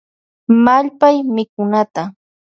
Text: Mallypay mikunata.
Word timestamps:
Mallypay 0.63 1.15
mikunata. 1.35 2.01